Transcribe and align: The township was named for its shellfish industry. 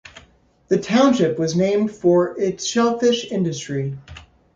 The 0.69 0.79
township 0.79 1.37
was 1.37 1.55
named 1.55 1.91
for 1.91 2.35
its 2.41 2.65
shellfish 2.65 3.31
industry. 3.31 3.99